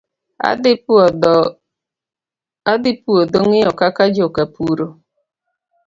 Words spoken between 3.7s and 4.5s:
kaka joka